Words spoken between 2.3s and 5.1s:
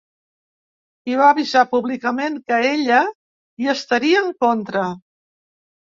que ella ‘hi estaria en contra’.